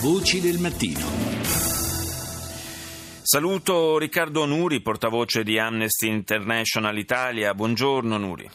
Voci 0.00 0.40
del 0.40 0.58
mattino. 0.58 1.00
Saluto 3.22 3.96
Riccardo 3.98 4.44
Nuri, 4.44 4.82
portavoce 4.82 5.42
di 5.42 5.58
Amnesty 5.58 6.08
International 6.08 6.96
Italia. 6.98 7.54
Buongiorno 7.54 8.18
Nuri. 8.18 8.48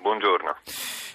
Buongiorno. 0.00 0.56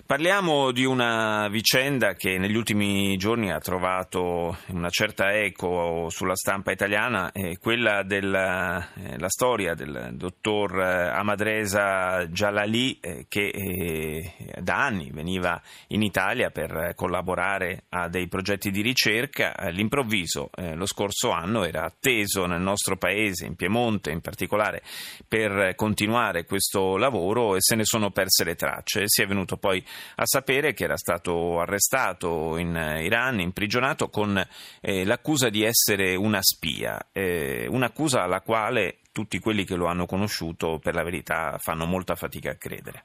Parliamo 0.05 0.71
di 0.71 0.83
una 0.83 1.47
vicenda 1.47 2.13
che 2.13 2.37
negli 2.37 2.57
ultimi 2.57 3.15
giorni 3.15 3.53
ha 3.53 3.59
trovato 3.59 4.57
una 4.67 4.89
certa 4.89 5.31
eco 5.31 6.09
sulla 6.09 6.35
stampa 6.35 6.73
italiana, 6.73 7.31
è 7.31 7.57
quella 7.57 8.03
della 8.03 8.85
eh, 8.95 9.29
storia 9.29 9.73
del 9.75 10.11
dottor 10.15 10.77
eh, 10.77 11.07
Amadresa 11.07 12.27
Jalali 12.27 12.99
eh, 12.99 13.25
che 13.29 13.47
eh, 13.47 14.35
da 14.61 14.83
anni 14.83 15.09
veniva 15.09 15.59
in 15.87 16.03
Italia 16.03 16.49
per 16.51 16.91
collaborare 16.95 17.85
a 17.89 18.09
dei 18.09 18.27
progetti 18.27 18.71
di 18.71 18.81
ricerca. 18.81 19.55
All'improvviso 19.55 20.49
eh, 20.53 20.75
lo 20.75 20.85
scorso 20.85 21.31
anno 21.31 21.63
era 21.63 21.85
atteso 21.85 22.45
nel 22.45 22.61
nostro 22.61 22.97
paese, 22.97 23.45
in 23.45 23.55
Piemonte 23.55 24.11
in 24.11 24.19
particolare, 24.19 24.83
per 25.25 25.75
continuare 25.75 26.43
questo 26.43 26.97
lavoro 26.97 27.55
e 27.55 27.61
se 27.61 27.75
ne 27.75 27.85
sono 27.85 28.11
perse 28.11 28.43
le 28.43 28.55
tracce. 28.55 29.03
Si 29.05 29.21
è 29.23 29.25
venuto 29.25 29.55
poi 29.55 29.83
a 30.15 30.25
sapere 30.25 30.73
che 30.73 30.83
era 30.83 30.97
stato 30.97 31.59
arrestato 31.59 32.57
in 32.57 32.75
Iran, 33.01 33.39
imprigionato 33.39 34.09
con 34.09 34.41
eh, 34.81 35.05
l'accusa 35.05 35.49
di 35.49 35.63
essere 35.63 36.15
una 36.15 36.41
spia, 36.41 37.07
eh, 37.11 37.67
un'accusa 37.69 38.23
alla 38.23 38.41
quale 38.41 38.99
tutti 39.11 39.39
quelli 39.39 39.63
che 39.63 39.75
lo 39.75 39.85
hanno 39.85 40.05
conosciuto 40.05 40.79
per 40.79 40.95
la 40.95 41.03
verità 41.03 41.57
fanno 41.59 41.85
molta 41.85 42.15
fatica 42.15 42.51
a 42.51 42.55
credere. 42.55 43.03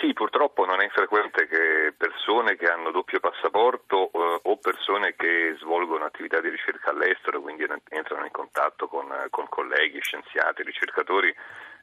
Sì, 0.00 0.12
purtroppo 0.12 0.64
non 0.64 0.80
è 0.80 0.84
infrequente 0.84 1.48
che 1.48 1.92
persone 1.96 2.54
che 2.54 2.66
hanno 2.66 2.92
doppio 2.92 3.18
passaporto 3.18 4.10
eh, 4.12 4.40
o 4.44 4.56
persone 4.58 5.16
che 5.16 5.56
svolgono 5.58 6.04
attività 6.04 6.40
di 6.40 6.50
ricerca 6.50 6.90
all'estero, 6.90 7.40
quindi 7.40 7.66
entrano 7.88 8.24
in 8.24 8.30
contatto 8.30 8.86
con, 8.86 9.12
con 9.30 9.48
colleghi, 9.48 9.98
scienziati, 10.00 10.62
ricercatori, 10.62 11.34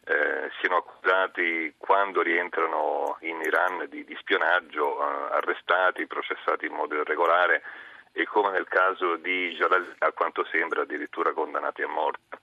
eh, 0.06 0.52
siano 0.60 0.78
accusati 0.78 1.74
quando 1.78 2.22
rientrano 2.22 3.18
in 3.22 3.42
Iran 3.42 3.88
di, 3.90 4.06
di 4.06 4.16
spionaggio, 4.20 5.02
eh, 5.02 5.36
arrestati, 5.36 6.06
processati 6.06 6.68
in 6.68 6.74
modo 6.74 6.96
irregolare 6.96 7.64
e 8.12 8.26
come 8.26 8.52
nel 8.52 8.68
caso 8.68 9.16
di 9.18 9.54
Jalal, 9.58 9.96
a 10.00 10.12
quanto 10.12 10.46
sembra 10.52 10.84
addirittura 10.84 11.34
condannati 11.34 11.82
a 11.82 11.88
morte. 11.88 12.40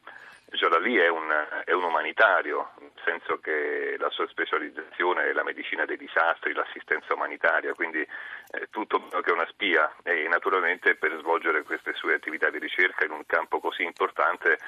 Jalali 0.52 0.96
è 0.96 1.08
un, 1.08 1.30
è 1.64 1.72
un, 1.72 1.84
umanitario, 1.84 2.72
nel 2.80 2.92
senso 3.06 3.38
che 3.38 3.96
la 3.98 4.10
sua 4.10 4.28
specializzazione 4.28 5.24
è 5.24 5.32
la 5.32 5.44
medicina 5.44 5.86
dei 5.86 5.96
disastri, 5.96 6.52
l'assistenza 6.52 7.14
umanitaria, 7.14 7.72
quindi 7.72 8.00
eh, 8.00 8.68
tutto 8.70 8.98
meno 8.98 9.22
che 9.22 9.32
una 9.32 9.46
spia 9.48 9.90
e 10.02 10.28
naturalmente 10.28 10.94
per 10.96 11.16
svolgere 11.20 11.62
queste 11.62 11.94
sue 11.94 12.14
attività 12.14 12.50
di 12.50 12.58
ricerca 12.58 13.06
in 13.06 13.12
un 13.12 13.24
campo 13.24 13.60
così 13.60 13.82
importante 13.82 14.58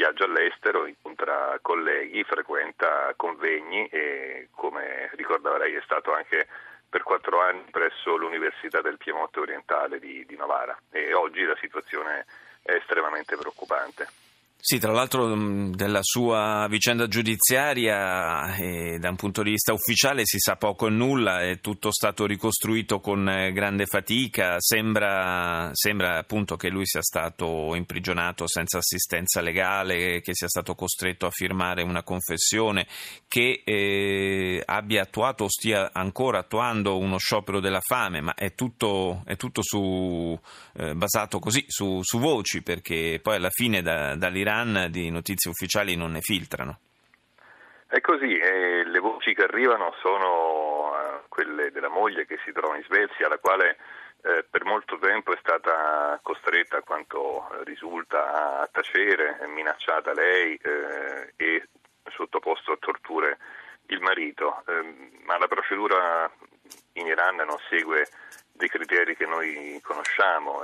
viaggia 0.00 0.24
all'estero, 0.24 0.86
incontra 0.86 1.58
colleghi, 1.60 2.24
frequenta 2.24 3.12
convegni 3.16 3.86
e 3.88 4.48
come 4.54 5.10
ricordava 5.12 5.58
lei 5.58 5.74
è 5.74 5.82
stato 5.84 6.14
anche 6.14 6.48
per 6.88 7.02
quattro 7.02 7.42
anni 7.42 7.64
presso 7.70 8.16
l'Università 8.16 8.80
del 8.80 8.96
Piemonte 8.96 9.40
Orientale 9.40 9.98
di, 9.98 10.24
di 10.24 10.36
Novara 10.36 10.74
e 10.90 11.12
oggi 11.12 11.44
la 11.44 11.56
situazione 11.60 12.24
è 12.62 12.72
estremamente 12.72 13.36
preoccupante. 13.36 14.29
Sì, 14.62 14.78
tra 14.78 14.92
l'altro 14.92 15.34
mm, 15.34 15.72
della 15.72 16.00
sua 16.02 16.66
vicenda 16.68 17.08
giudiziaria 17.08 18.54
eh, 18.56 18.98
da 18.98 19.08
un 19.08 19.16
punto 19.16 19.42
di 19.42 19.52
vista 19.52 19.72
ufficiale 19.72 20.26
si 20.26 20.38
sa 20.38 20.56
poco 20.56 20.86
e 20.86 20.90
nulla, 20.90 21.40
è 21.40 21.60
tutto 21.60 21.90
stato 21.90 22.26
ricostruito 22.26 23.00
con 23.00 23.26
eh, 23.26 23.52
grande 23.52 23.86
fatica, 23.86 24.56
sembra, 24.58 25.70
sembra, 25.72 26.18
appunto 26.18 26.56
che 26.56 26.68
lui 26.68 26.84
sia 26.84 27.00
stato 27.00 27.74
imprigionato 27.74 28.46
senza 28.46 28.78
assistenza 28.78 29.40
legale, 29.40 30.20
che 30.20 30.34
sia 30.34 30.48
stato 30.48 30.74
costretto 30.74 31.24
a 31.24 31.30
firmare 31.30 31.82
una 31.82 32.02
confessione, 32.02 32.86
che 33.28 33.62
eh, 33.64 34.62
abbia 34.62 35.02
attuato 35.02 35.44
o 35.44 35.48
stia 35.48 35.90
ancora 35.94 36.40
attuando 36.40 36.98
uno 36.98 37.16
sciopero 37.16 37.60
della 37.60 37.80
fame, 37.80 38.20
ma 38.20 38.34
è 38.34 38.54
tutto, 38.54 39.22
è 39.24 39.36
tutto 39.36 39.62
su, 39.62 40.38
eh, 40.76 40.94
basato 40.94 41.38
così 41.38 41.64
su, 41.66 42.00
su, 42.02 42.18
voci, 42.18 42.62
perché 42.62 43.20
poi 43.22 43.36
alla 43.36 43.48
fine 43.50 43.80
da, 43.80 44.16
dall'Iran 44.16 44.48
Iran 44.50 44.88
di 44.90 45.10
notizie 45.10 45.48
ufficiali 45.48 45.94
non 45.94 46.10
ne 46.10 46.20
filtrano. 46.20 46.80
È 47.86 48.00
così, 48.00 48.36
eh, 48.36 48.84
le 48.84 48.98
voci 48.98 49.32
che 49.32 49.44
arrivano 49.44 49.94
sono 50.00 50.92
eh, 50.92 51.20
quelle 51.28 51.70
della 51.70 51.88
moglie 51.88 52.26
che 52.26 52.38
si 52.44 52.50
trova 52.52 52.76
in 52.76 52.82
Svezia, 52.82 53.28
la 53.28 53.38
quale 53.38 53.78
eh, 54.22 54.44
per 54.48 54.64
molto 54.64 54.98
tempo 54.98 55.32
è 55.32 55.38
stata 55.40 56.18
costretta, 56.22 56.78
a 56.78 56.82
quanto 56.82 57.48
risulta, 57.64 58.60
a 58.60 58.68
tacere, 58.70 59.38
minacciata 59.54 60.12
lei 60.12 60.56
eh, 60.56 61.32
e 61.36 61.68
sottoposto 62.10 62.72
a 62.72 62.78
torture 62.78 63.38
il 63.86 64.00
marito. 64.00 64.64
Ehm, 64.66 65.10
ma 65.24 65.38
la 65.38 65.48
procedura 65.48 66.30
in 66.94 67.06
Iran 67.06 67.36
non 67.36 67.58
segue 67.68 68.06
dei 68.52 68.68
criteri 68.68 69.16
che 69.16 69.26
noi 69.26 69.80
conosciamo 69.82 70.62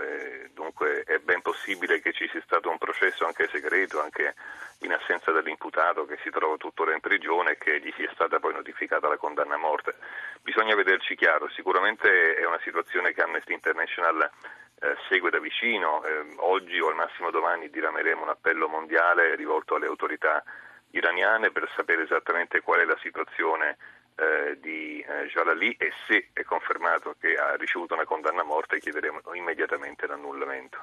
dunque 0.53 1.05
è 1.05 1.19
ben 1.19 1.41
possibile 1.43 2.01
che 2.01 2.13
ci 2.13 2.29
sia 2.29 2.43
stato 2.45 2.71
un 2.71 2.79
processo 2.79 2.96
anche 3.27 3.49
segreto, 3.49 4.01
anche 4.01 4.35
in 4.81 4.93
assenza 4.93 5.33
dell'imputato 5.33 6.05
che 6.05 6.19
si 6.23 6.31
trova 6.31 6.57
tuttora 6.57 6.93
in 6.93 7.01
prigione 7.01 7.53
e 7.53 7.59
che 7.59 7.81
gli 7.81 7.93
sia 7.97 8.11
stata 8.13 8.39
poi 8.39 8.53
notificata 8.53 9.09
la 9.09 9.17
condanna 9.17 9.55
a 9.55 9.59
morte. 9.59 9.95
Bisogna 10.43 10.75
vederci 10.75 11.17
chiaro, 11.17 11.49
sicuramente 11.51 12.35
è 12.35 12.45
una 12.45 12.61
situazione 12.63 13.13
che 13.13 13.23
Amnesty 13.23 13.53
International 13.53 14.31
eh, 14.79 14.97
segue 15.09 15.31
da 15.31 15.39
vicino, 15.39 16.05
eh, 16.05 16.35
oggi 16.37 16.79
o 16.81 16.89
al 16.89 16.95
massimo 16.95 17.31
domani 17.31 17.71
dirameremo 17.71 18.23
un 18.23 18.29
appello 18.29 18.69
mondiale 18.69 19.35
rivolto 19.35 19.75
alle 19.75 19.87
autorità 19.87 20.43
iraniane 20.91 21.51
per 21.51 21.71
sapere 21.75 22.03
esattamente 22.03 22.61
qual 22.61 22.81
è 22.81 22.85
la 22.85 22.99
situazione 23.01 23.77
eh, 24.17 24.59
di 24.61 25.01
eh, 25.01 25.27
Jalali 25.27 25.75
e 25.79 25.93
se 26.07 26.29
è 26.33 26.43
confermato 26.43 27.17
che 27.21 27.35
ha 27.35 27.55
ricevuto 27.57 27.95
una 27.95 28.05
condanna 28.05 28.43
a 28.43 28.45
morte 28.45 28.79
chiederemo 28.79 29.21
immediatamente 29.35 30.07
l'annullamento. 30.07 30.79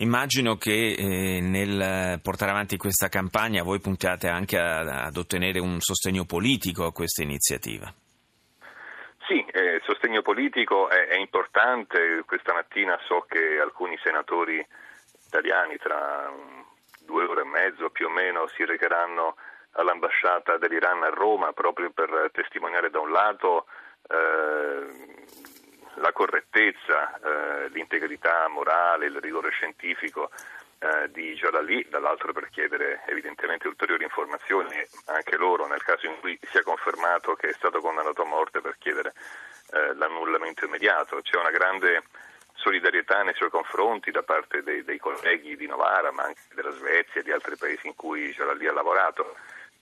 Immagino 0.00 0.56
che 0.56 0.94
eh, 0.96 1.40
nel 1.40 2.20
portare 2.22 2.52
avanti 2.52 2.76
questa 2.76 3.08
campagna 3.08 3.64
voi 3.64 3.80
puntiate 3.80 4.28
anche 4.28 4.56
a, 4.56 5.04
ad 5.04 5.16
ottenere 5.16 5.58
un 5.58 5.80
sostegno 5.80 6.24
politico 6.24 6.84
a 6.84 6.92
questa 6.92 7.22
iniziativa. 7.22 7.92
Sì, 9.26 9.44
eh, 9.50 9.74
il 9.74 9.82
sostegno 9.84 10.22
politico 10.22 10.88
è, 10.88 11.08
è, 11.08 11.18
importante. 11.18 12.22
Questa 12.24 12.54
mattina 12.54 12.96
so 13.06 13.26
che 13.28 13.58
alcuni 13.60 13.98
senatori 14.02 14.64
italiani 15.26 15.76
tra 15.76 16.32
due 17.04 17.24
ore 17.24 17.42
e 17.42 17.44
mezzo 17.44 17.90
più 17.90 18.06
o 18.06 18.10
meno 18.10 18.46
si 18.54 18.64
recheranno 18.64 19.34
all'ambasciata 19.72 20.58
dell'Iran 20.58 21.02
a 21.02 21.10
Roma 21.10 21.52
proprio 21.52 21.90
per 21.90 22.30
testimoniare 22.32 22.88
da 22.88 23.00
un 23.00 23.10
lato 23.10 23.66
eh, 24.08 24.86
la 25.98 26.12
correttezza, 26.12 27.18
eh, 27.18 27.68
l'integrità 27.70 28.48
morale, 28.48 29.06
il 29.06 29.20
rigore 29.20 29.50
scientifico 29.50 30.30
eh, 30.78 31.10
di 31.10 31.34
Jalali, 31.34 31.86
dall'altro 31.88 32.32
per 32.32 32.48
chiedere 32.50 33.02
evidentemente 33.06 33.68
ulteriori 33.68 34.04
informazioni, 34.04 34.76
anche 35.06 35.36
loro 35.36 35.66
nel 35.66 35.82
caso 35.82 36.06
in 36.06 36.18
cui 36.20 36.38
sia 36.50 36.62
confermato 36.62 37.34
che 37.34 37.48
è 37.48 37.52
stato 37.52 37.80
condannato 37.80 38.22
a 38.22 38.26
morte 38.26 38.60
per 38.60 38.76
chiedere 38.78 39.12
eh, 39.72 39.94
l'annullamento 39.94 40.64
immediato. 40.64 41.20
C'è 41.20 41.36
una 41.36 41.50
grande 41.50 42.04
solidarietà 42.54 43.22
nei 43.22 43.34
suoi 43.34 43.50
confronti 43.50 44.10
da 44.10 44.22
parte 44.22 44.62
dei, 44.62 44.84
dei 44.84 44.98
colleghi 44.98 45.56
di 45.56 45.66
Novara, 45.66 46.12
ma 46.12 46.24
anche 46.24 46.42
della 46.54 46.72
Svezia 46.72 47.20
e 47.20 47.24
di 47.24 47.32
altri 47.32 47.56
paesi 47.56 47.86
in 47.86 47.94
cui 47.94 48.32
Jalali 48.32 48.66
ha 48.66 48.72
lavorato. 48.72 49.36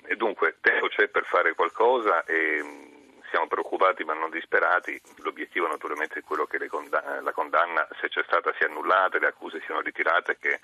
E 0.09 0.15
dunque 0.17 0.57
tempo 0.61 0.89
c'è 0.89 1.09
per 1.09 1.25
fare 1.25 1.55
qualcosa 1.55 2.25
e 2.25 2.95
siamo 3.31 3.47
preoccupati 3.47 4.05
ma 4.05 4.15
non 4.15 4.31
disperati. 4.31 5.01
L'obiettivo 5.19 5.67
naturalmente 5.67 6.21
è 6.21 6.23
quello 6.23 6.47
che 6.47 6.59
condanna, 6.69 7.21
la 7.21 7.33
condanna, 7.33 7.87
se 8.01 8.09
c'è 8.09 8.23
stata, 8.27 8.53
sia 8.59 8.69
annullata, 8.69 9.19
le 9.19 9.29
accuse 9.29 9.61
siano 9.65 9.81
ritirate 9.81 10.33
e 10.33 10.39
che 10.39 10.61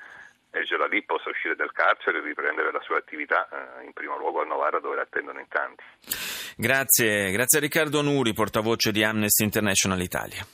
Gelali 0.64 1.02
possa 1.02 1.30
uscire 1.30 1.56
dal 1.56 1.72
carcere 1.72 2.18
e 2.18 2.22
riprendere 2.22 2.70
la 2.70 2.80
sua 2.82 2.98
attività 2.98 3.48
eh, 3.48 3.84
in 3.84 3.92
primo 3.92 4.18
luogo 4.18 4.42
a 4.42 4.44
Novara 4.44 4.80
dove 4.80 4.96
l'attendono 4.96 5.40
in 5.40 5.48
tanti. 5.48 5.82
Grazie, 6.56 7.30
grazie 7.30 7.58
a 7.58 7.60
Riccardo 7.62 8.02
Nuri, 8.02 8.34
portavoce 8.34 8.92
di 8.92 9.02
Amnesty 9.02 9.44
International 9.44 10.00
Italia. 10.00 10.44